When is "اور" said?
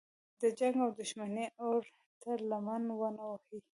1.65-1.81